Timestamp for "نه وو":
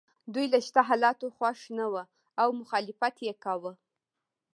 1.77-2.03